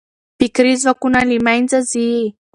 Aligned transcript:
فکري 0.37 0.73
ځواکونه 0.83 1.19
له 1.29 1.37
منځه 1.45 1.79
ځي. 1.91 2.09